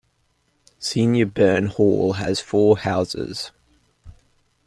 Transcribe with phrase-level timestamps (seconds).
[0.79, 3.51] Senior Burn Hall has four houses.